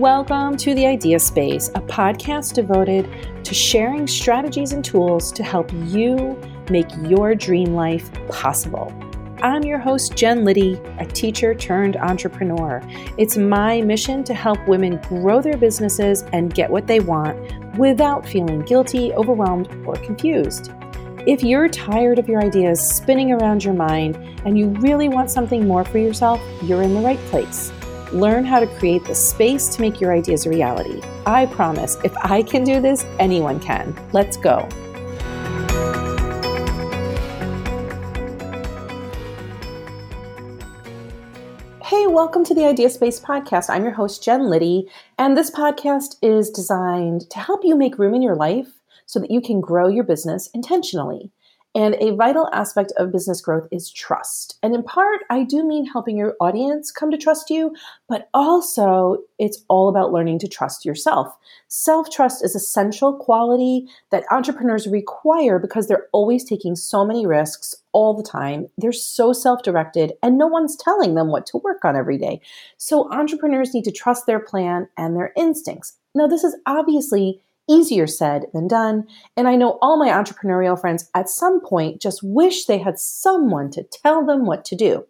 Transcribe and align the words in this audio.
Welcome 0.00 0.56
to 0.56 0.74
the 0.74 0.86
Idea 0.86 1.20
Space, 1.20 1.68
a 1.74 1.82
podcast 1.82 2.54
devoted 2.54 3.06
to 3.44 3.52
sharing 3.52 4.06
strategies 4.06 4.72
and 4.72 4.82
tools 4.82 5.30
to 5.32 5.42
help 5.42 5.70
you 5.74 6.40
make 6.70 6.86
your 7.02 7.34
dream 7.34 7.74
life 7.74 8.10
possible. 8.30 8.90
I'm 9.42 9.62
your 9.62 9.78
host, 9.78 10.16
Jen 10.16 10.42
Liddy, 10.42 10.80
a 10.98 11.04
teacher 11.04 11.54
turned 11.54 11.98
entrepreneur. 11.98 12.80
It's 13.18 13.36
my 13.36 13.82
mission 13.82 14.24
to 14.24 14.32
help 14.32 14.66
women 14.66 14.98
grow 15.02 15.42
their 15.42 15.58
businesses 15.58 16.24
and 16.32 16.54
get 16.54 16.70
what 16.70 16.86
they 16.86 17.00
want 17.00 17.76
without 17.76 18.26
feeling 18.26 18.62
guilty, 18.62 19.12
overwhelmed, 19.12 19.68
or 19.84 19.96
confused. 19.96 20.72
If 21.26 21.42
you're 21.42 21.68
tired 21.68 22.18
of 22.18 22.26
your 22.26 22.42
ideas 22.42 22.80
spinning 22.80 23.32
around 23.32 23.64
your 23.64 23.74
mind 23.74 24.16
and 24.46 24.58
you 24.58 24.68
really 24.80 25.10
want 25.10 25.30
something 25.30 25.68
more 25.68 25.84
for 25.84 25.98
yourself, 25.98 26.40
you're 26.62 26.80
in 26.80 26.94
the 26.94 27.02
right 27.02 27.20
place. 27.26 27.70
Learn 28.12 28.44
how 28.44 28.58
to 28.58 28.66
create 28.66 29.04
the 29.04 29.14
space 29.14 29.68
to 29.68 29.80
make 29.80 30.00
your 30.00 30.12
ideas 30.12 30.44
a 30.44 30.50
reality. 30.50 31.00
I 31.26 31.46
promise, 31.46 31.96
if 32.02 32.12
I 32.16 32.42
can 32.42 32.64
do 32.64 32.80
this, 32.80 33.04
anyone 33.20 33.60
can. 33.60 33.94
Let's 34.12 34.36
go. 34.36 34.68
Hey, 41.84 42.08
welcome 42.08 42.44
to 42.46 42.54
the 42.54 42.64
Idea 42.64 42.90
Space 42.90 43.20
podcast. 43.20 43.70
I'm 43.70 43.84
your 43.84 43.92
host, 43.92 44.24
Jen 44.24 44.50
Liddy, 44.50 44.88
and 45.16 45.36
this 45.36 45.52
podcast 45.52 46.16
is 46.20 46.50
designed 46.50 47.30
to 47.30 47.38
help 47.38 47.60
you 47.64 47.76
make 47.76 47.96
room 47.96 48.14
in 48.14 48.22
your 48.22 48.34
life 48.34 48.72
so 49.06 49.20
that 49.20 49.30
you 49.30 49.40
can 49.40 49.60
grow 49.60 49.86
your 49.86 50.04
business 50.04 50.50
intentionally. 50.52 51.30
And 51.74 51.94
a 52.00 52.16
vital 52.16 52.48
aspect 52.52 52.92
of 52.96 53.12
business 53.12 53.40
growth 53.40 53.68
is 53.70 53.92
trust. 53.92 54.58
And 54.60 54.74
in 54.74 54.82
part, 54.82 55.20
I 55.30 55.44
do 55.44 55.64
mean 55.64 55.86
helping 55.86 56.16
your 56.16 56.34
audience 56.40 56.90
come 56.90 57.12
to 57.12 57.16
trust 57.16 57.48
you, 57.48 57.74
but 58.08 58.28
also 58.34 59.18
it's 59.38 59.62
all 59.68 59.88
about 59.88 60.12
learning 60.12 60.40
to 60.40 60.48
trust 60.48 60.84
yourself. 60.84 61.36
Self 61.68 62.10
trust 62.10 62.44
is 62.44 62.56
essential 62.56 63.16
quality 63.16 63.86
that 64.10 64.24
entrepreneurs 64.32 64.88
require 64.88 65.60
because 65.60 65.86
they're 65.86 66.08
always 66.12 66.44
taking 66.44 66.74
so 66.74 67.04
many 67.04 67.24
risks 67.24 67.76
all 67.92 68.14
the 68.14 68.28
time. 68.28 68.66
They're 68.76 68.90
so 68.90 69.32
self 69.32 69.62
directed 69.62 70.14
and 70.24 70.36
no 70.36 70.48
one's 70.48 70.76
telling 70.76 71.14
them 71.14 71.28
what 71.28 71.46
to 71.46 71.58
work 71.58 71.84
on 71.84 71.94
every 71.94 72.18
day. 72.18 72.40
So 72.78 73.08
entrepreneurs 73.12 73.74
need 73.74 73.84
to 73.84 73.92
trust 73.92 74.26
their 74.26 74.40
plan 74.40 74.88
and 74.96 75.14
their 75.14 75.32
instincts. 75.36 75.96
Now, 76.16 76.26
this 76.26 76.42
is 76.42 76.56
obviously 76.66 77.40
easier 77.70 78.06
said 78.06 78.46
than 78.52 78.66
done. 78.66 79.06
And 79.36 79.46
I 79.46 79.56
know 79.56 79.78
all 79.80 79.96
my 79.96 80.08
entrepreneurial 80.08 80.78
friends 80.78 81.08
at 81.14 81.28
some 81.28 81.60
point 81.60 82.02
just 82.02 82.22
wish 82.22 82.64
they 82.64 82.78
had 82.78 82.98
someone 82.98 83.70
to 83.70 83.84
tell 83.84 84.26
them 84.26 84.44
what 84.44 84.64
to 84.66 84.76
do. 84.76 85.06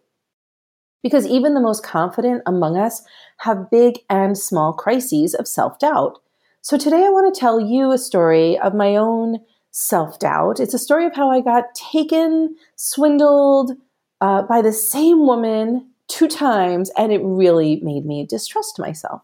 Because 1.03 1.25
even 1.25 1.55
the 1.55 1.61
most 1.61 1.83
confident 1.83 2.43
among 2.45 2.77
us 2.77 3.01
have 3.39 3.71
big 3.71 3.99
and 4.09 4.37
small 4.37 4.71
crises 4.71 5.33
of 5.33 5.47
self 5.47 5.79
doubt. 5.79 6.19
So 6.61 6.77
today 6.77 7.03
I 7.03 7.09
want 7.09 7.33
to 7.33 7.39
tell 7.39 7.59
you 7.59 7.91
a 7.91 7.97
story 7.97 8.57
of 8.59 8.75
my 8.75 8.95
own 8.95 9.39
self 9.71 10.19
doubt. 10.19 10.59
It's 10.59 10.75
a 10.75 10.79
story 10.79 11.07
of 11.07 11.15
how 11.15 11.31
I 11.31 11.41
got 11.41 11.73
taken, 11.73 12.55
swindled 12.75 13.71
uh, 14.19 14.43
by 14.43 14.61
the 14.61 14.73
same 14.73 15.25
woman 15.25 15.89
two 16.07 16.27
times, 16.27 16.91
and 16.95 17.11
it 17.11 17.21
really 17.23 17.79
made 17.81 18.05
me 18.05 18.25
distrust 18.25 18.77
myself. 18.77 19.23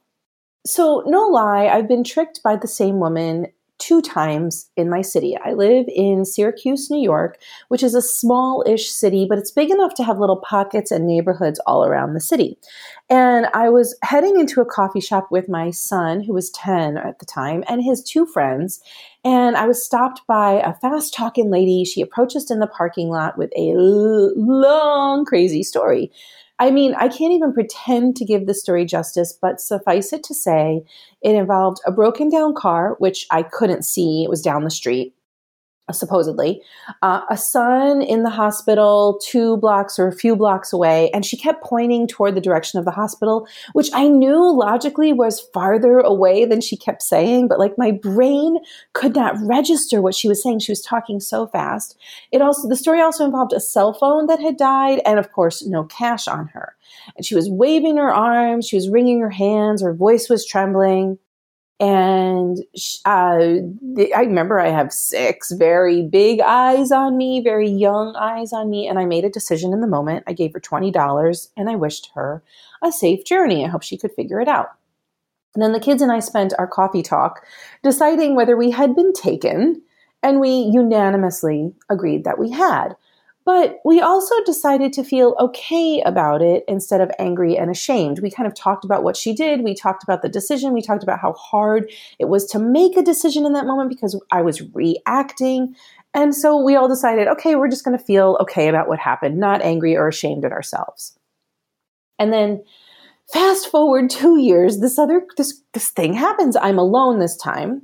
So, 0.65 1.03
no 1.05 1.21
lie, 1.27 1.67
I've 1.67 1.87
been 1.87 2.03
tricked 2.03 2.41
by 2.43 2.55
the 2.57 2.67
same 2.67 2.99
woman 2.99 3.47
two 3.79 4.01
times 4.01 4.69
in 4.75 4.89
my 4.89 5.01
city. 5.01 5.37
I 5.43 5.53
live 5.53 5.85
in 5.93 6.25
Syracuse, 6.25 6.89
New 6.89 7.01
York, 7.01 7.37
which 7.67 7.83
is 7.83 7.93
a 7.93 8.01
small 8.01 8.63
ish 8.67 8.89
city, 8.89 9.25
but 9.29 9.37
it's 9.37 9.51
big 9.51 9.69
enough 9.69 9.93
to 9.95 10.03
have 10.03 10.19
little 10.19 10.41
pockets 10.41 10.91
and 10.91 11.05
neighborhoods 11.05 11.59
all 11.67 11.85
around 11.85 12.13
the 12.13 12.19
city. 12.19 12.57
And 13.09 13.47
I 13.53 13.69
was 13.69 13.95
heading 14.01 14.39
into 14.39 14.61
a 14.61 14.65
coffee 14.65 14.99
shop 14.99 15.27
with 15.29 15.47
my 15.47 15.71
son, 15.71 16.23
who 16.23 16.33
was 16.33 16.49
10 16.51 16.97
at 16.97 17.19
the 17.19 17.25
time, 17.25 17.63
and 17.67 17.83
his 17.83 18.03
two 18.03 18.25
friends. 18.25 18.81
And 19.23 19.55
I 19.55 19.67
was 19.67 19.83
stopped 19.83 20.21
by 20.27 20.53
a 20.53 20.73
fast 20.73 21.13
talking 21.13 21.51
lady. 21.51 21.85
She 21.85 22.01
approached 22.01 22.35
us 22.35 22.49
in 22.49 22.59
the 22.59 22.67
parking 22.67 23.09
lot 23.09 23.37
with 23.37 23.51
a 23.55 23.73
long, 23.75 25.25
crazy 25.25 25.63
story. 25.63 26.11
I 26.59 26.71
mean, 26.71 26.95
I 26.95 27.07
can't 27.07 27.33
even 27.33 27.53
pretend 27.53 28.15
to 28.15 28.25
give 28.25 28.47
the 28.47 28.53
story 28.53 28.85
justice, 28.85 29.37
but 29.39 29.61
suffice 29.61 30.11
it 30.11 30.23
to 30.23 30.33
say, 30.33 30.83
it 31.21 31.35
involved 31.35 31.79
a 31.85 31.91
broken 31.91 32.29
down 32.29 32.55
car, 32.55 32.95
which 32.97 33.27
I 33.29 33.43
couldn't 33.43 33.83
see, 33.83 34.23
it 34.23 34.29
was 34.29 34.41
down 34.41 34.63
the 34.63 34.71
street 34.71 35.13
supposedly, 35.91 36.61
uh, 37.01 37.21
a 37.29 37.37
son 37.37 38.01
in 38.01 38.23
the 38.23 38.29
hospital 38.29 39.19
two 39.23 39.57
blocks 39.57 39.97
or 39.97 40.07
a 40.07 40.15
few 40.15 40.35
blocks 40.35 40.73
away, 40.73 41.09
and 41.11 41.25
she 41.25 41.37
kept 41.37 41.63
pointing 41.63 42.07
toward 42.07 42.35
the 42.35 42.41
direction 42.41 42.77
of 42.77 42.85
the 42.85 42.91
hospital, 42.91 43.47
which 43.73 43.89
I 43.93 44.07
knew 44.07 44.53
logically 44.57 45.13
was 45.13 45.39
farther 45.53 45.99
away 45.99 46.45
than 46.45 46.61
she 46.61 46.75
kept 46.75 47.01
saying, 47.01 47.47
but 47.47 47.59
like 47.59 47.77
my 47.77 47.91
brain 47.91 48.57
could 48.93 49.15
not 49.15 49.35
register 49.41 50.01
what 50.01 50.15
she 50.15 50.27
was 50.27 50.43
saying. 50.43 50.59
She 50.59 50.71
was 50.71 50.81
talking 50.81 51.19
so 51.19 51.47
fast. 51.47 51.97
It 52.31 52.41
also, 52.41 52.67
the 52.67 52.75
story 52.75 53.01
also 53.01 53.25
involved 53.25 53.53
a 53.53 53.59
cell 53.59 53.93
phone 53.93 54.27
that 54.27 54.39
had 54.39 54.57
died, 54.57 55.01
and 55.05 55.19
of 55.19 55.31
course, 55.31 55.65
no 55.65 55.83
cash 55.85 56.27
on 56.27 56.47
her. 56.47 56.75
And 57.15 57.25
she 57.25 57.35
was 57.35 57.49
waving 57.49 57.97
her 57.97 58.13
arms, 58.13 58.67
she 58.67 58.75
was 58.75 58.89
wringing 58.89 59.21
her 59.21 59.29
hands, 59.29 59.81
her 59.81 59.93
voice 59.93 60.29
was 60.29 60.45
trembling. 60.45 61.17
And 61.79 62.57
uh, 63.05 63.37
I 64.15 64.21
remember 64.21 64.59
I 64.59 64.69
have 64.69 64.91
six 64.91 65.51
very 65.51 66.01
big 66.01 66.39
eyes 66.39 66.91
on 66.91 67.17
me, 67.17 67.41
very 67.41 67.69
young 67.69 68.15
eyes 68.15 68.51
on 68.51 68.69
me. 68.69 68.87
And 68.87 68.97
I 68.97 69.05
made 69.05 69.25
a 69.25 69.29
decision 69.29 69.73
in 69.73 69.81
the 69.81 69.87
moment. 69.87 70.23
I 70.25 70.33
gave 70.33 70.53
her 70.53 70.59
$20 70.59 71.49
and 71.55 71.69
I 71.69 71.75
wished 71.75 72.09
her 72.15 72.41
a 72.83 72.91
safe 72.91 73.25
journey. 73.25 73.63
I 73.63 73.69
hope 73.69 73.83
she 73.83 73.97
could 73.97 74.11
figure 74.13 74.41
it 74.41 74.47
out. 74.47 74.69
And 75.53 75.61
then 75.61 75.71
the 75.71 75.79
kids 75.79 76.01
and 76.01 76.11
I 76.11 76.19
spent 76.19 76.53
our 76.57 76.67
coffee 76.67 77.03
talk 77.03 77.45
deciding 77.83 78.35
whether 78.35 78.57
we 78.57 78.71
had 78.71 78.95
been 78.95 79.13
taken. 79.13 79.81
And 80.23 80.39
we 80.39 80.49
unanimously 80.49 81.73
agreed 81.89 82.23
that 82.23 82.39
we 82.39 82.49
had. 82.49 82.95
But 83.47 83.79
we 83.85 84.01
also 84.01 84.35
decided 84.43 84.91
to 84.91 85.05
feel 85.05 85.33
okay 85.39 86.01
about 86.05 86.41
it 86.41 86.65
instead 86.67 86.99
of 86.99 87.09
angry 87.17 87.57
and 87.57 87.71
ashamed. 87.71 88.19
We 88.19 88.29
kind 88.29 88.45
of 88.45 88.53
talked 88.53 88.83
about 88.83 89.05
what 89.05 89.15
she 89.15 89.33
did. 89.33 89.63
We 89.63 89.73
talked 89.73 90.03
about 90.03 90.21
the 90.21 90.27
decision. 90.27 90.73
We 90.73 90.81
talked 90.81 91.01
about 91.01 91.21
how 91.21 91.31
hard 91.31 91.89
it 92.19 92.25
was 92.25 92.45
to 92.47 92.59
make 92.59 92.97
a 92.97 93.01
decision 93.01 93.45
in 93.45 93.53
that 93.53 93.65
moment 93.65 93.89
because 93.89 94.21
I 94.31 94.41
was 94.41 94.61
reacting. 94.73 95.77
And 96.13 96.35
so 96.35 96.61
we 96.61 96.75
all 96.75 96.89
decided, 96.89 97.29
okay, 97.29 97.55
we're 97.55 97.69
just 97.69 97.85
going 97.85 97.97
to 97.97 98.03
feel 98.03 98.37
okay 98.41 98.67
about 98.67 98.89
what 98.89 98.99
happened, 98.99 99.37
not 99.37 99.61
angry 99.61 99.95
or 99.95 100.09
ashamed 100.09 100.43
at 100.43 100.51
ourselves. 100.51 101.17
And 102.19 102.33
then 102.33 102.65
fast 103.31 103.71
forward 103.71 104.09
two 104.09 104.41
years, 104.41 104.81
this 104.81 104.99
other 104.99 105.25
this 105.37 105.61
this 105.73 105.89
thing 105.91 106.13
happens. 106.13 106.57
I'm 106.57 106.79
alone 106.79 107.19
this 107.19 107.37
time. 107.37 107.83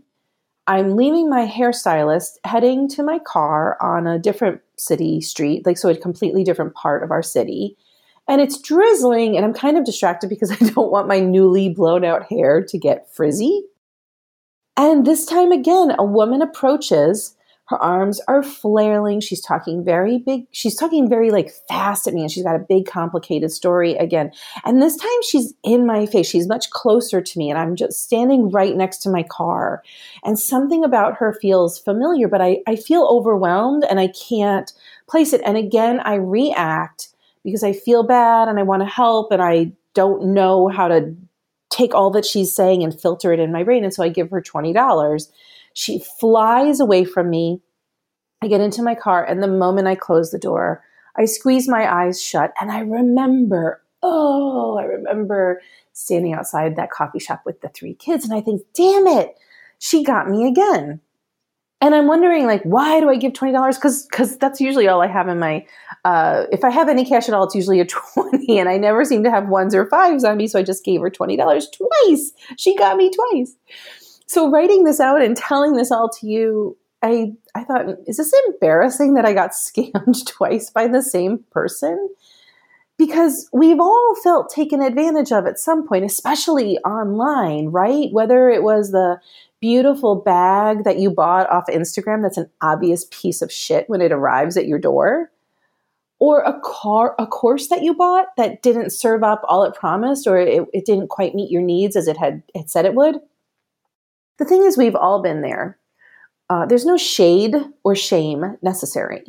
I'm 0.67 0.95
leaving 0.97 1.29
my 1.29 1.45
hairstylist, 1.45 2.37
heading 2.43 2.89
to 2.89 3.03
my 3.03 3.19
car 3.19 3.77
on 3.81 4.07
a 4.07 4.19
different 4.19 4.61
city 4.77 5.21
street, 5.21 5.65
like 5.65 5.77
so 5.77 5.89
a 5.89 5.95
completely 5.95 6.43
different 6.43 6.73
part 6.73 7.03
of 7.03 7.11
our 7.11 7.23
city. 7.23 7.77
And 8.27 8.39
it's 8.39 8.61
drizzling, 8.61 9.35
and 9.35 9.45
I'm 9.45 9.53
kind 9.53 9.77
of 9.77 9.85
distracted 9.85 10.29
because 10.29 10.51
I 10.51 10.55
don't 10.55 10.91
want 10.91 11.07
my 11.07 11.19
newly 11.19 11.69
blown 11.69 12.03
out 12.03 12.29
hair 12.29 12.63
to 12.63 12.77
get 12.77 13.13
frizzy. 13.13 13.63
And 14.75 15.05
this 15.05 15.25
time 15.25 15.51
again, 15.51 15.93
a 15.97 16.03
woman 16.03 16.41
approaches 16.41 17.35
her 17.67 17.81
arms 17.81 18.19
are 18.27 18.43
flailing. 18.43 19.21
She's 19.21 19.41
talking 19.41 19.83
very 19.85 20.17
big. 20.17 20.47
She's 20.51 20.75
talking 20.75 21.07
very 21.09 21.31
like 21.31 21.51
fast 21.69 22.07
at 22.07 22.13
me 22.13 22.21
and 22.21 22.31
she's 22.31 22.43
got 22.43 22.57
a 22.57 22.65
big 22.67 22.85
complicated 22.85 23.51
story 23.51 23.95
again. 23.95 24.31
And 24.65 24.81
this 24.81 24.97
time 24.97 25.09
she's 25.23 25.53
in 25.63 25.85
my 25.85 26.05
face. 26.05 26.27
She's 26.27 26.47
much 26.47 26.69
closer 26.71 27.21
to 27.21 27.37
me 27.39 27.49
and 27.49 27.57
I'm 27.57 27.75
just 27.75 28.03
standing 28.03 28.49
right 28.49 28.75
next 28.75 28.97
to 28.99 29.09
my 29.09 29.23
car. 29.23 29.81
And 30.25 30.37
something 30.37 30.83
about 30.83 31.15
her 31.17 31.33
feels 31.33 31.79
familiar, 31.79 32.27
but 32.27 32.41
I, 32.41 32.59
I 32.67 32.75
feel 32.75 33.07
overwhelmed 33.09 33.85
and 33.89 33.99
I 33.99 34.07
can't 34.07 34.71
place 35.07 35.31
it. 35.31 35.41
And 35.45 35.55
again, 35.55 36.01
I 36.01 36.15
react 36.15 37.09
because 37.45 37.63
I 37.63 37.71
feel 37.71 38.03
bad 38.03 38.49
and 38.49 38.59
I 38.59 38.63
want 38.63 38.81
to 38.81 38.89
help 38.89 39.31
and 39.31 39.41
I 39.41 39.71
don't 39.93 40.33
know 40.33 40.67
how 40.67 40.89
to 40.89 41.15
take 41.69 41.95
all 41.95 42.11
that 42.11 42.25
she's 42.25 42.53
saying 42.53 42.83
and 42.83 42.99
filter 42.99 43.31
it 43.31 43.39
in 43.39 43.51
my 43.51 43.63
brain. 43.63 43.83
And 43.83 43.93
so 43.93 44.03
I 44.03 44.09
give 44.09 44.29
her 44.31 44.41
$20 44.41 44.73
she 45.73 45.99
flies 46.19 46.79
away 46.79 47.03
from 47.03 47.29
me. 47.29 47.61
I 48.41 48.47
get 48.47 48.61
into 48.61 48.83
my 48.83 48.95
car, 48.95 49.23
and 49.23 49.41
the 49.41 49.47
moment 49.47 49.87
I 49.87 49.95
close 49.95 50.31
the 50.31 50.39
door, 50.39 50.83
I 51.15 51.25
squeeze 51.25 51.67
my 51.67 51.91
eyes 51.91 52.21
shut 52.21 52.53
and 52.59 52.71
I 52.71 52.79
remember, 52.79 53.81
oh, 54.01 54.77
I 54.79 54.83
remember 54.83 55.61
standing 55.93 56.33
outside 56.33 56.75
that 56.75 56.91
coffee 56.91 57.19
shop 57.19 57.43
with 57.45 57.61
the 57.61 57.69
three 57.69 57.93
kids. 57.93 58.25
And 58.25 58.33
I 58.33 58.41
think, 58.41 58.61
damn 58.73 59.07
it, 59.07 59.37
she 59.79 60.03
got 60.03 60.29
me 60.29 60.47
again. 60.47 61.01
And 61.81 61.93
I'm 61.93 62.07
wondering, 62.07 62.47
like, 62.47 62.63
why 62.63 63.01
do 63.01 63.09
I 63.09 63.17
give 63.17 63.33
twenty 63.33 63.51
dollars? 63.51 63.75
Because 63.75 64.05
because 64.05 64.37
that's 64.37 64.61
usually 64.61 64.87
all 64.87 65.01
I 65.01 65.07
have 65.07 65.27
in 65.27 65.37
my. 65.37 65.65
Uh, 66.05 66.45
if 66.49 66.63
I 66.63 66.69
have 66.69 66.87
any 66.87 67.03
cash 67.03 67.27
at 67.27 67.33
all, 67.33 67.43
it's 67.43 67.55
usually 67.55 67.81
a 67.81 67.85
twenty, 68.13 68.57
and 68.57 68.69
I 68.69 68.77
never 68.77 69.03
seem 69.03 69.23
to 69.25 69.29
have 69.29 69.49
ones 69.49 69.75
or 69.75 69.89
fives 69.89 70.23
on 70.23 70.37
me. 70.37 70.47
So 70.47 70.59
I 70.59 70.63
just 70.63 70.85
gave 70.85 71.01
her 71.01 71.09
twenty 71.09 71.35
dollars 71.35 71.69
twice. 71.69 72.31
She 72.57 72.77
got 72.77 72.95
me 72.95 73.11
twice 73.11 73.57
so 74.33 74.49
writing 74.49 74.83
this 74.83 74.99
out 74.99 75.21
and 75.21 75.37
telling 75.37 75.73
this 75.73 75.91
all 75.91 76.09
to 76.09 76.27
you, 76.27 76.77
I 77.01 77.33
I 77.55 77.63
thought, 77.63 77.85
is 78.07 78.17
this 78.17 78.33
embarrassing 78.47 79.13
that 79.13 79.25
I 79.25 79.33
got 79.33 79.51
scammed 79.53 80.25
twice 80.27 80.69
by 80.69 80.87
the 80.87 81.01
same 81.01 81.43
person? 81.51 82.09
because 82.97 83.49
we've 83.51 83.79
all 83.79 84.15
felt 84.23 84.49
taken 84.49 84.81
advantage 84.81 85.31
of 85.31 85.45
at 85.45 85.59
some 85.59 85.87
point, 85.87 86.05
especially 86.05 86.77
online, 86.79 87.67
right? 87.67 88.09
Whether 88.11 88.49
it 88.49 88.63
was 88.63 88.91
the 88.91 89.19
beautiful 89.59 90.15
bag 90.15 90.83
that 90.83 90.99
you 90.99 91.09
bought 91.09 91.49
off 91.49 91.65
Instagram 91.67 92.21
that's 92.21 92.37
an 92.37 92.49
obvious 92.61 93.05
piece 93.11 93.41
of 93.41 93.51
shit 93.51 93.89
when 93.89 94.01
it 94.01 94.11
arrives 94.11 94.57
at 94.57 94.67
your 94.67 94.79
door, 94.79 95.31
or 96.19 96.39
a 96.41 96.59
car 96.63 97.15
a 97.19 97.27
course 97.27 97.67
that 97.67 97.83
you 97.83 97.93
bought 97.93 98.27
that 98.37 98.61
didn't 98.61 98.91
serve 98.91 99.23
up 99.23 99.41
all 99.47 99.63
it 99.63 99.73
promised 99.73 100.25
or 100.27 100.37
it, 100.37 100.63
it 100.71 100.85
didn't 100.85 101.09
quite 101.09 101.35
meet 101.35 101.51
your 101.51 101.61
needs 101.61 101.97
as 101.97 102.07
it 102.07 102.15
had 102.15 102.43
it 102.53 102.69
said 102.69 102.85
it 102.85 102.95
would. 102.95 103.17
The 104.39 104.45
thing 104.45 104.63
is, 104.63 104.77
we've 104.77 104.95
all 104.95 105.21
been 105.21 105.41
there. 105.41 105.77
Uh, 106.49 106.65
there's 106.65 106.85
no 106.85 106.97
shade 106.97 107.55
or 107.83 107.95
shame 107.95 108.57
necessary. 108.61 109.23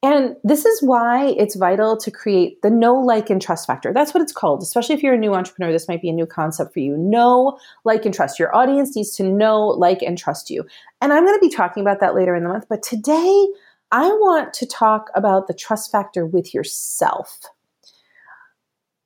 And 0.00 0.36
this 0.44 0.64
is 0.64 0.80
why 0.80 1.30
it's 1.30 1.56
vital 1.56 1.96
to 1.96 2.10
create 2.10 2.62
the 2.62 2.70
know, 2.70 2.94
like, 2.94 3.30
and 3.30 3.42
trust 3.42 3.66
factor. 3.66 3.92
That's 3.92 4.14
what 4.14 4.22
it's 4.22 4.32
called, 4.32 4.62
especially 4.62 4.94
if 4.94 5.02
you're 5.02 5.14
a 5.14 5.18
new 5.18 5.34
entrepreneur. 5.34 5.72
This 5.72 5.88
might 5.88 6.02
be 6.02 6.08
a 6.08 6.12
new 6.12 6.26
concept 6.26 6.72
for 6.72 6.78
you. 6.78 6.96
Know, 6.96 7.58
like, 7.84 8.04
and 8.04 8.14
trust. 8.14 8.38
Your 8.38 8.54
audience 8.54 8.94
needs 8.94 9.10
to 9.16 9.24
know, 9.24 9.66
like, 9.66 10.00
and 10.02 10.16
trust 10.16 10.50
you. 10.50 10.64
And 11.00 11.12
I'm 11.12 11.26
going 11.26 11.36
to 11.36 11.46
be 11.46 11.52
talking 11.52 11.80
about 11.80 11.98
that 11.98 12.14
later 12.14 12.36
in 12.36 12.44
the 12.44 12.48
month. 12.48 12.66
But 12.68 12.84
today, 12.84 13.48
I 13.90 14.06
want 14.06 14.54
to 14.54 14.66
talk 14.66 15.10
about 15.16 15.48
the 15.48 15.54
trust 15.54 15.90
factor 15.90 16.24
with 16.24 16.54
yourself. 16.54 17.40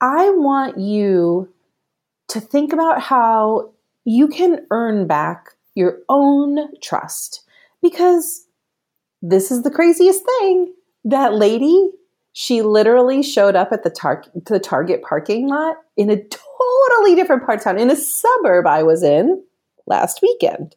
I 0.03 0.31
want 0.31 0.79
you 0.79 1.49
to 2.29 2.41
think 2.41 2.73
about 2.75 3.01
how 3.01 3.72
you 4.05 4.29
can 4.29 4.67
earn 4.71 5.07
back 5.07 5.51
your 5.75 5.99
own 6.09 6.69
trust 6.81 7.45
because 7.81 8.47
this 9.23 9.51
is 9.51 9.63
the 9.63 9.71
craziest 9.71 10.25
thing 10.25 10.73
that 11.05 11.35
lady, 11.35 11.91
she 12.33 12.63
literally 12.63 13.23
showed 13.23 13.57
up 13.57 13.73
at 13.73 13.85
the, 13.85 13.91
tar- 13.91 14.25
the 14.47 14.59
Target 14.59 15.03
parking 15.03 15.49
lot 15.49 15.77
in 15.97 16.11
a 16.11 16.17
totally 16.17 17.15
different 17.15 17.45
part 17.45 17.59
of 17.59 17.65
town, 17.65 17.79
in 17.79 17.91
a 17.91 17.97
suburb 17.97 18.67
I 18.67 18.83
was 18.83 19.03
in 19.03 19.43
last 19.87 20.21
weekend. 20.23 20.77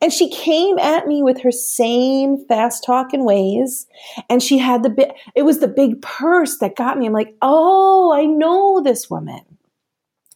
And 0.00 0.12
she 0.12 0.30
came 0.30 0.78
at 0.78 1.08
me 1.08 1.22
with 1.22 1.40
her 1.40 1.50
same 1.50 2.44
fast 2.46 2.84
talking 2.84 3.24
ways. 3.24 3.86
And 4.28 4.42
she 4.42 4.58
had 4.58 4.82
the 4.82 4.90
bit, 4.90 5.12
it 5.34 5.42
was 5.42 5.58
the 5.58 5.68
big 5.68 6.00
purse 6.00 6.58
that 6.58 6.76
got 6.76 6.96
me. 6.96 7.06
I'm 7.06 7.12
like, 7.12 7.34
oh, 7.42 8.12
I 8.14 8.24
know 8.24 8.80
this 8.80 9.10
woman. 9.10 9.40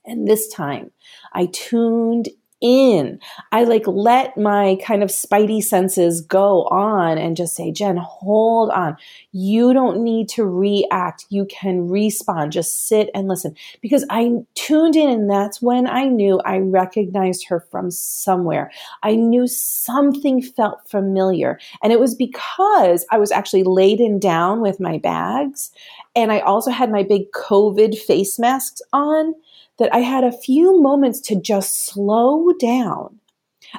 And 0.05 0.29
this 0.29 0.49
time 0.49 0.91
I 1.33 1.47
tuned 1.47 2.29
in. 2.65 3.21
I 3.53 3.65
like 3.65 3.87
let 3.87 4.39
my 4.39 4.79
kind 4.83 5.03
of 5.03 5.11
spidey 5.11 5.63
senses 5.63 6.23
go 6.23 6.65
on 6.65 7.19
and 7.19 7.37
just 7.37 7.55
say, 7.55 7.71
Jen, 7.71 7.99
hold 7.99 8.71
on. 8.71 8.97
You 9.33 9.75
don't 9.75 10.03
need 10.03 10.31
to 10.31 10.47
react. 10.47 11.27
You 11.29 11.45
can 11.45 11.89
respond. 11.89 12.53
Just 12.53 12.89
sit 12.89 13.11
and 13.15 13.29
listen. 13.29 13.55
Because 13.83 14.07
I 14.09 14.31
tuned 14.55 14.97
in 14.97 15.11
and 15.11 15.31
that's 15.31 15.61
when 15.61 15.87
I 15.87 16.05
knew 16.05 16.41
I 16.47 16.59
recognized 16.59 17.47
her 17.49 17.61
from 17.71 17.91
somewhere. 17.91 18.71
I 19.03 19.15
knew 19.15 19.47
something 19.47 20.41
felt 20.41 20.89
familiar. 20.89 21.59
And 21.83 21.93
it 21.93 22.01
was 22.01 22.15
because 22.15 23.05
I 23.11 23.19
was 23.19 23.31
actually 23.31 23.65
laden 23.65 24.19
down 24.19 24.63
with 24.63 24.81
my 24.81 24.97
bags. 24.97 25.71
And 26.17 26.31
I 26.31 26.41
also 26.41 26.71
had 26.71 26.91
my 26.91 27.03
big 27.03 27.31
COVID 27.33 27.99
face 27.99 28.39
masks 28.39 28.81
on 28.93 29.35
that 29.79 29.93
I 29.95 29.99
had 29.99 30.25
a 30.25 30.33
few 30.33 30.81
moments 30.81 31.21
to 31.23 31.41
just 31.41 31.87
slow 31.87 32.53
down. 32.61 33.19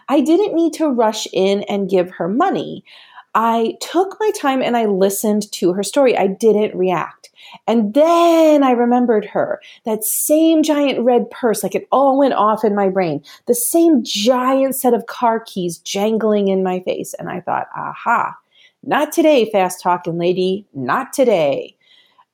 I 0.09 0.21
didn't 0.21 0.55
need 0.55 0.73
to 0.73 0.89
rush 0.89 1.27
in 1.31 1.63
and 1.63 1.89
give 1.89 2.11
her 2.11 2.27
money. 2.27 2.83
I 3.33 3.75
took 3.81 4.17
my 4.19 4.31
time 4.31 4.61
and 4.61 4.77
I 4.77 4.85
listened 4.85 5.51
to 5.53 5.73
her 5.73 5.83
story. 5.83 6.17
I 6.17 6.27
didn't 6.27 6.77
react. 6.77 7.29
And 7.67 7.93
then 7.93 8.63
I 8.63 8.71
remembered 8.71 9.25
her, 9.25 9.61
that 9.85 10.03
same 10.03 10.63
giant 10.63 10.99
red 11.01 11.29
purse, 11.29 11.63
like 11.63 11.75
it 11.75 11.87
all 11.91 12.17
went 12.17 12.33
off 12.33 12.63
in 12.63 12.75
my 12.75 12.89
brain, 12.89 13.23
the 13.45 13.55
same 13.55 14.03
giant 14.03 14.75
set 14.75 14.93
of 14.93 15.05
car 15.05 15.39
keys 15.39 15.77
jangling 15.79 16.47
in 16.47 16.63
my 16.63 16.79
face. 16.81 17.13
And 17.13 17.29
I 17.29 17.41
thought, 17.41 17.67
aha, 17.75 18.35
not 18.83 19.11
today, 19.11 19.49
fast 19.51 19.81
talking 19.81 20.17
lady, 20.17 20.65
not 20.73 21.13
today. 21.13 21.74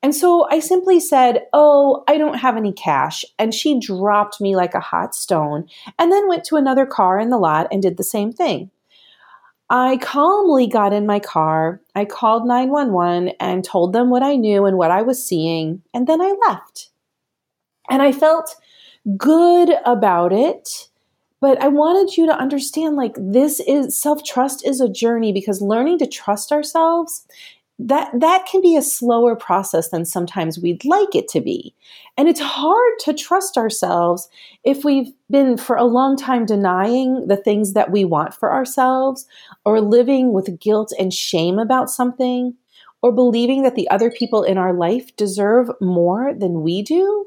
And 0.03 0.15
so 0.15 0.47
I 0.49 0.59
simply 0.59 0.99
said, 0.99 1.45
Oh, 1.53 2.03
I 2.07 2.17
don't 2.17 2.39
have 2.39 2.57
any 2.57 2.73
cash. 2.73 3.23
And 3.37 3.53
she 3.53 3.79
dropped 3.79 4.41
me 4.41 4.55
like 4.55 4.73
a 4.73 4.79
hot 4.79 5.13
stone 5.13 5.67
and 5.99 6.11
then 6.11 6.27
went 6.27 6.43
to 6.45 6.55
another 6.55 6.85
car 6.85 7.19
in 7.19 7.29
the 7.29 7.37
lot 7.37 7.67
and 7.71 7.81
did 7.81 7.97
the 7.97 8.03
same 8.03 8.31
thing. 8.31 8.71
I 9.69 9.97
calmly 9.97 10.67
got 10.67 10.91
in 10.91 11.05
my 11.05 11.19
car. 11.19 11.79
I 11.95 12.03
called 12.03 12.45
911 12.45 13.35
and 13.39 13.63
told 13.63 13.93
them 13.93 14.09
what 14.09 14.21
I 14.21 14.35
knew 14.35 14.65
and 14.65 14.77
what 14.77 14.91
I 14.91 15.01
was 15.01 15.25
seeing. 15.25 15.81
And 15.93 16.07
then 16.07 16.21
I 16.21 16.35
left. 16.47 16.89
And 17.89 18.01
I 18.01 18.11
felt 18.11 18.55
good 19.17 19.69
about 19.85 20.33
it. 20.33 20.89
But 21.39 21.61
I 21.61 21.69
wanted 21.69 22.17
you 22.17 22.25
to 22.27 22.37
understand 22.37 22.97
like 22.97 23.15
this 23.17 23.59
is 23.61 23.99
self 23.99 24.23
trust 24.23 24.65
is 24.65 24.81
a 24.81 24.89
journey 24.89 25.31
because 25.31 25.61
learning 25.61 25.99
to 25.99 26.07
trust 26.07 26.51
ourselves 26.51 27.25
that 27.83 28.11
that 28.19 28.45
can 28.45 28.61
be 28.61 28.75
a 28.75 28.81
slower 28.81 29.35
process 29.35 29.89
than 29.89 30.05
sometimes 30.05 30.59
we'd 30.59 30.85
like 30.85 31.15
it 31.15 31.27
to 31.29 31.41
be. 31.41 31.73
And 32.15 32.29
it's 32.29 32.39
hard 32.39 32.93
to 32.99 33.13
trust 33.13 33.57
ourselves 33.57 34.29
if 34.63 34.83
we've 34.83 35.11
been 35.31 35.57
for 35.57 35.75
a 35.75 35.85
long 35.85 36.15
time 36.15 36.45
denying 36.45 37.27
the 37.27 37.37
things 37.37 37.73
that 37.73 37.91
we 37.91 38.05
want 38.05 38.35
for 38.35 38.53
ourselves 38.53 39.25
or 39.65 39.81
living 39.81 40.31
with 40.31 40.59
guilt 40.59 40.93
and 40.99 41.11
shame 41.11 41.57
about 41.57 41.89
something 41.89 42.53
or 43.01 43.11
believing 43.11 43.63
that 43.63 43.73
the 43.73 43.89
other 43.89 44.11
people 44.11 44.43
in 44.43 44.59
our 44.59 44.73
life 44.73 45.15
deserve 45.15 45.71
more 45.81 46.35
than 46.35 46.61
we 46.61 46.83
do. 46.83 47.25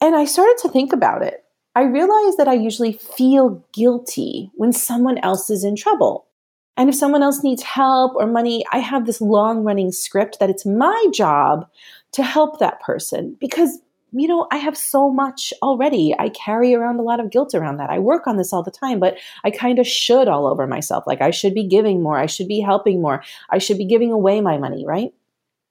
And 0.00 0.14
i 0.14 0.24
started 0.24 0.58
to 0.62 0.68
think 0.68 0.92
about 0.92 1.22
it. 1.22 1.44
I 1.74 1.82
realized 1.82 2.38
that 2.38 2.48
i 2.48 2.54
usually 2.54 2.92
feel 2.92 3.64
guilty 3.72 4.52
when 4.54 4.72
someone 4.72 5.18
else 5.18 5.50
is 5.50 5.64
in 5.64 5.74
trouble 5.74 6.26
and 6.76 6.88
if 6.88 6.94
someone 6.94 7.22
else 7.22 7.42
needs 7.42 7.62
help 7.62 8.14
or 8.14 8.26
money, 8.26 8.64
I 8.72 8.78
have 8.78 9.06
this 9.06 9.20
long 9.20 9.62
running 9.62 9.92
script 9.92 10.38
that 10.40 10.50
it's 10.50 10.64
my 10.64 11.06
job 11.12 11.66
to 12.12 12.22
help 12.22 12.58
that 12.58 12.80
person 12.80 13.36
because, 13.40 13.78
you 14.12 14.26
know, 14.26 14.46
I 14.50 14.56
have 14.56 14.76
so 14.76 15.10
much 15.10 15.52
already. 15.62 16.14
I 16.18 16.30
carry 16.30 16.74
around 16.74 16.98
a 16.98 17.02
lot 17.02 17.20
of 17.20 17.30
guilt 17.30 17.54
around 17.54 17.76
that. 17.76 17.90
I 17.90 17.98
work 17.98 18.26
on 18.26 18.36
this 18.36 18.52
all 18.52 18.62
the 18.62 18.70
time, 18.70 19.00
but 19.00 19.18
I 19.44 19.50
kind 19.50 19.78
of 19.78 19.86
should 19.86 20.28
all 20.28 20.46
over 20.46 20.66
myself. 20.66 21.04
Like 21.06 21.20
I 21.20 21.30
should 21.30 21.54
be 21.54 21.66
giving 21.66 22.02
more. 22.02 22.18
I 22.18 22.26
should 22.26 22.48
be 22.48 22.60
helping 22.60 23.02
more. 23.02 23.22
I 23.50 23.58
should 23.58 23.78
be 23.78 23.86
giving 23.86 24.10
away 24.10 24.40
my 24.40 24.56
money, 24.56 24.84
right? 24.86 25.12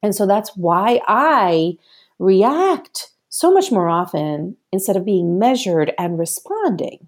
And 0.03 0.15
so 0.15 0.27
that's 0.27 0.55
why 0.55 0.99
I 1.07 1.77
react 2.19 3.11
so 3.29 3.51
much 3.51 3.71
more 3.71 3.89
often 3.89 4.57
instead 4.71 4.97
of 4.97 5.05
being 5.05 5.39
measured 5.39 5.93
and 5.97 6.19
responding. 6.19 7.07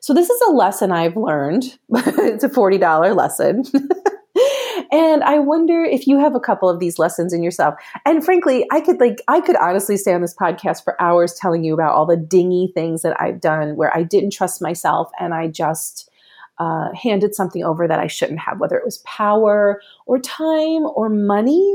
So, 0.00 0.14
this 0.14 0.30
is 0.30 0.40
a 0.48 0.52
lesson 0.52 0.92
I've 0.92 1.16
learned. 1.16 1.78
it's 1.90 2.44
a 2.44 2.48
$40 2.48 3.16
lesson. 3.16 3.64
and 4.92 5.22
I 5.22 5.38
wonder 5.38 5.84
if 5.84 6.06
you 6.06 6.18
have 6.18 6.34
a 6.34 6.40
couple 6.40 6.68
of 6.68 6.80
these 6.80 6.98
lessons 6.98 7.32
in 7.32 7.42
yourself. 7.42 7.74
And 8.04 8.24
frankly, 8.24 8.66
I 8.70 8.80
could 8.80 9.00
like 9.00 9.22
I 9.28 9.40
could 9.40 9.56
honestly 9.56 9.96
stay 9.96 10.14
on 10.14 10.22
this 10.22 10.34
podcast 10.34 10.84
for 10.84 11.00
hours 11.00 11.34
telling 11.34 11.64
you 11.64 11.74
about 11.74 11.94
all 11.94 12.06
the 12.06 12.16
dingy 12.16 12.70
things 12.74 13.02
that 13.02 13.20
I've 13.20 13.40
done 13.40 13.76
where 13.76 13.94
I 13.96 14.02
didn't 14.02 14.32
trust 14.32 14.62
myself 14.62 15.10
and 15.18 15.34
I 15.34 15.48
just 15.48 16.10
uh, 16.58 16.92
handed 16.92 17.34
something 17.34 17.64
over 17.64 17.86
that 17.86 18.00
I 18.00 18.08
shouldn't 18.08 18.40
have, 18.40 18.60
whether 18.60 18.76
it 18.76 18.84
was 18.84 18.98
power 18.98 19.80
or 20.06 20.18
time 20.18 20.86
or 20.94 21.08
money 21.08 21.74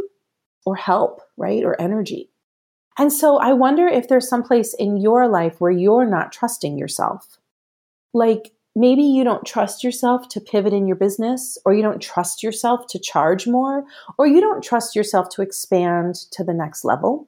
or 0.65 0.75
help, 0.75 1.21
right? 1.37 1.63
Or 1.63 1.79
energy. 1.81 2.29
And 2.97 3.11
so 3.11 3.37
I 3.37 3.53
wonder 3.53 3.87
if 3.87 4.07
there's 4.07 4.29
some 4.29 4.43
place 4.43 4.73
in 4.77 4.97
your 4.97 5.27
life 5.27 5.59
where 5.59 5.71
you're 5.71 6.05
not 6.05 6.31
trusting 6.31 6.77
yourself 6.77 7.39
like 8.13 8.51
maybe 8.75 9.03
you 9.03 9.23
don't 9.23 9.45
trust 9.45 9.83
yourself 9.83 10.27
to 10.29 10.41
pivot 10.41 10.73
in 10.73 10.87
your 10.87 10.95
business, 10.95 11.57
or 11.65 11.73
you 11.73 11.81
don't 11.81 12.01
trust 12.01 12.43
yourself 12.43 12.87
to 12.87 12.99
charge 12.99 13.47
more, 13.47 13.83
or 14.17 14.27
you 14.27 14.41
don't 14.41 14.63
trust 14.63 14.95
yourself 14.95 15.29
to 15.29 15.41
expand 15.41 16.15
to 16.31 16.43
the 16.43 16.53
next 16.53 16.83
level. 16.83 17.27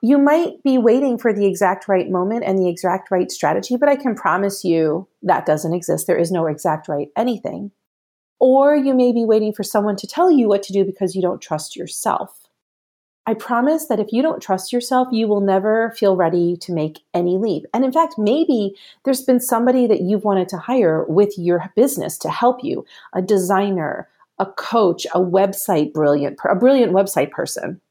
You 0.00 0.18
might 0.18 0.62
be 0.62 0.78
waiting 0.78 1.18
for 1.18 1.32
the 1.32 1.46
exact 1.46 1.88
right 1.88 2.08
moment 2.08 2.44
and 2.44 2.58
the 2.58 2.68
exact 2.68 3.10
right 3.10 3.30
strategy, 3.30 3.76
but 3.76 3.88
I 3.88 3.96
can 3.96 4.14
promise 4.14 4.64
you 4.64 5.08
that 5.22 5.44
doesn't 5.44 5.74
exist. 5.74 6.06
There 6.06 6.16
is 6.16 6.30
no 6.30 6.46
exact 6.46 6.86
right 6.86 7.08
anything. 7.16 7.72
Or 8.38 8.76
you 8.76 8.94
may 8.94 9.10
be 9.10 9.24
waiting 9.24 9.52
for 9.52 9.64
someone 9.64 9.96
to 9.96 10.06
tell 10.06 10.30
you 10.30 10.46
what 10.46 10.62
to 10.64 10.72
do 10.72 10.84
because 10.84 11.16
you 11.16 11.22
don't 11.22 11.42
trust 11.42 11.74
yourself. 11.74 12.47
I 13.28 13.34
promise 13.34 13.88
that 13.88 14.00
if 14.00 14.10
you 14.10 14.22
don't 14.22 14.40
trust 14.40 14.72
yourself, 14.72 15.08
you 15.12 15.28
will 15.28 15.42
never 15.42 15.90
feel 15.90 16.16
ready 16.16 16.56
to 16.62 16.72
make 16.72 17.00
any 17.12 17.36
leap. 17.36 17.66
And 17.74 17.84
in 17.84 17.92
fact, 17.92 18.14
maybe 18.16 18.74
there's 19.04 19.20
been 19.20 19.38
somebody 19.38 19.86
that 19.86 20.00
you've 20.00 20.24
wanted 20.24 20.48
to 20.48 20.56
hire 20.56 21.04
with 21.04 21.36
your 21.36 21.70
business 21.76 22.16
to 22.20 22.30
help 22.30 22.64
you 22.64 22.86
a 23.12 23.20
designer, 23.20 24.08
a 24.38 24.46
coach, 24.46 25.06
a 25.12 25.20
website 25.20 25.92
brilliant, 25.92 26.38
a 26.42 26.54
brilliant 26.54 26.94
website 26.94 27.30
person. 27.30 27.82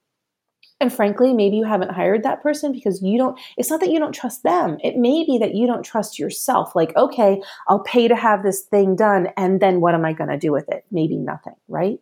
And 0.82 0.92
frankly, 0.92 1.36
maybe 1.36 1.58
you 1.58 1.66
haven't 1.66 1.92
hired 1.92 2.24
that 2.24 2.42
person 2.42 2.72
because 2.72 3.04
you 3.04 3.20
don't, 3.20 3.40
it's 3.58 3.70
not 3.70 3.80
that 3.82 3.92
you 3.92 4.00
don't 4.00 4.16
trust 4.16 4.42
them. 4.42 4.80
It 4.84 4.98
may 4.98 5.24
be 5.24 5.38
that 5.38 5.54
you 5.54 5.68
don't 5.68 5.84
trust 5.84 6.18
yourself. 6.18 6.76
Like, 6.76 6.96
okay, 6.96 7.44
I'll 7.68 7.84
pay 7.84 8.08
to 8.08 8.16
have 8.16 8.42
this 8.42 8.64
thing 8.64 8.96
done. 8.96 9.28
And 9.38 9.60
then 9.60 9.82
what 9.82 9.94
am 9.94 10.04
I 10.04 10.14
going 10.14 10.32
to 10.32 10.38
do 10.40 10.52
with 10.52 10.68
it? 10.70 10.84
Maybe 10.90 11.16
nothing, 11.16 11.56
right? 11.68 12.00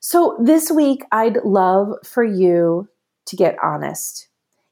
So 0.00 0.36
this 0.40 0.70
week, 0.70 1.04
I'd 1.10 1.44
love 1.44 1.94
for 2.04 2.24
you 2.24 2.88
to 3.26 3.36
get 3.36 3.56
honest. 3.62 4.28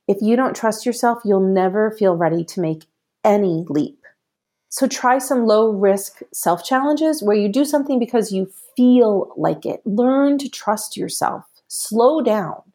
If 0.07 0.19
you 0.21 0.37
don't 0.37 0.55
trust 0.55 0.87
yourself, 0.87 1.23
you'll 1.25 1.41
never 1.41 1.91
feel 1.91 2.17
ready 2.17 2.45
to 2.45 2.61
make 2.61 2.85
any 3.25 3.65
leap. 3.69 3.99
So 4.69 4.87
try 4.87 5.19
some 5.19 5.47
low 5.47 5.71
risk 5.71 6.21
self 6.33 6.65
challenges 6.65 7.23
where 7.23 7.37
you 7.37 7.49
do 7.49 7.65
something 7.65 7.99
because 7.99 8.33
you 8.33 8.51
feel 8.77 9.33
like 9.37 9.67
it. 9.67 9.81
Learn 9.85 10.39
to 10.39 10.49
trust 10.49 10.97
yourself. 10.97 11.45
Slow 11.67 12.21
down. 12.21 12.66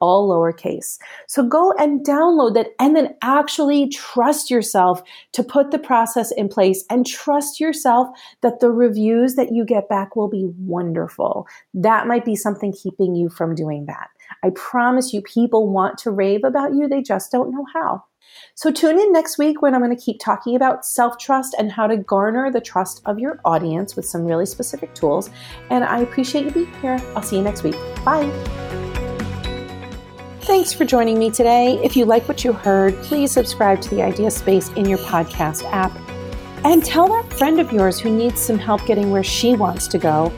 all 0.00 0.28
lowercase. 0.28 0.98
So 1.28 1.46
go 1.46 1.72
and 1.78 2.04
download 2.04 2.54
that 2.54 2.70
and 2.80 2.96
then 2.96 3.14
actually 3.22 3.88
trust 3.88 4.50
yourself 4.50 5.02
to 5.32 5.44
put 5.44 5.70
the 5.70 5.78
process 5.78 6.32
in 6.32 6.48
place 6.48 6.84
and 6.90 7.06
trust 7.06 7.60
yourself 7.60 8.08
that 8.40 8.60
the 8.60 8.70
reviews 8.70 9.36
that 9.36 9.52
you 9.52 9.64
get 9.64 9.88
back 9.88 10.16
will 10.16 10.28
be 10.28 10.50
wonderful. 10.58 11.46
That 11.72 12.06
might 12.06 12.24
be 12.24 12.36
something 12.36 12.72
keeping 12.72 13.14
you 13.14 13.28
from 13.28 13.54
doing 13.54 13.86
that. 13.86 14.08
I 14.42 14.50
promise 14.50 15.12
you, 15.12 15.22
people 15.22 15.70
want 15.70 15.98
to 15.98 16.10
rave 16.10 16.42
about 16.44 16.74
you, 16.74 16.88
they 16.88 17.02
just 17.02 17.30
don't 17.30 17.52
know 17.52 17.66
how. 17.72 18.04
So 18.54 18.70
tune 18.70 18.98
in 18.98 19.12
next 19.12 19.38
week 19.38 19.62
when 19.62 19.74
I'm 19.74 19.82
going 19.82 19.94
to 19.96 20.02
keep 20.02 20.18
talking 20.20 20.56
about 20.56 20.86
self 20.86 21.18
trust 21.18 21.54
and 21.58 21.70
how 21.70 21.86
to 21.86 21.96
garner 21.96 22.50
the 22.50 22.60
trust 22.60 23.02
of 23.04 23.18
your 23.18 23.40
audience 23.44 23.94
with 23.94 24.06
some 24.06 24.24
really 24.24 24.46
specific 24.46 24.94
tools. 24.94 25.30
And 25.70 25.84
I 25.84 26.00
appreciate 26.00 26.46
you 26.46 26.50
being 26.50 26.74
here. 26.80 26.98
I'll 27.14 27.22
see 27.22 27.36
you 27.36 27.42
next 27.42 27.62
week. 27.62 27.76
Bye. 28.04 28.61
Thanks 30.42 30.72
for 30.72 30.84
joining 30.84 31.20
me 31.20 31.30
today. 31.30 31.78
If 31.84 31.96
you 31.96 32.04
like 32.04 32.26
what 32.26 32.42
you 32.42 32.52
heard, 32.52 33.00
please 33.02 33.30
subscribe 33.30 33.80
to 33.82 33.90
the 33.90 34.02
Idea 34.02 34.28
Space 34.28 34.70
in 34.70 34.86
your 34.86 34.98
podcast 34.98 35.62
app. 35.70 35.92
And 36.64 36.84
tell 36.84 37.06
that 37.08 37.32
friend 37.32 37.60
of 37.60 37.72
yours 37.72 38.00
who 38.00 38.10
needs 38.10 38.40
some 38.40 38.58
help 38.58 38.84
getting 38.84 39.12
where 39.12 39.22
she 39.22 39.54
wants 39.54 39.86
to 39.86 39.98
go. 39.98 40.32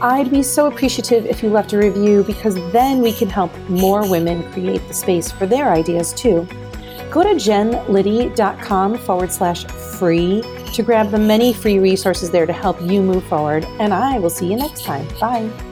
I'd 0.00 0.30
be 0.30 0.42
so 0.42 0.68
appreciative 0.68 1.26
if 1.26 1.42
you 1.42 1.50
left 1.50 1.74
a 1.74 1.78
review 1.78 2.24
because 2.24 2.54
then 2.72 3.02
we 3.02 3.12
can 3.12 3.28
help 3.28 3.54
more 3.68 4.08
women 4.08 4.50
create 4.52 4.86
the 4.88 4.94
space 4.94 5.30
for 5.30 5.44
their 5.44 5.70
ideas 5.70 6.14
too. 6.14 6.48
Go 7.10 7.22
to 7.22 7.34
jenliddy.com 7.34 8.98
forward 8.98 9.30
slash 9.30 9.66
free 9.66 10.42
to 10.72 10.82
grab 10.82 11.10
the 11.10 11.18
many 11.18 11.52
free 11.52 11.78
resources 11.78 12.30
there 12.30 12.46
to 12.46 12.54
help 12.54 12.80
you 12.80 13.02
move 13.02 13.24
forward. 13.24 13.66
And 13.78 13.92
I 13.92 14.18
will 14.18 14.30
see 14.30 14.50
you 14.50 14.56
next 14.56 14.82
time. 14.84 15.06
Bye. 15.20 15.71